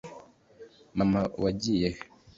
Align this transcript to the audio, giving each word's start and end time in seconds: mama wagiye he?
mama 0.97 1.21
wagiye 1.43 1.77
he? 1.95 2.01